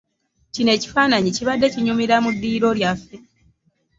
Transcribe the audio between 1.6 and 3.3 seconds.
kinyumira mu ddiiro lyaffe.